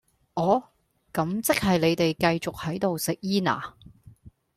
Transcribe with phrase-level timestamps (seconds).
[0.33, 0.63] 哦,
[1.13, 3.75] 咁即係你哋繼續喺度食煙呀?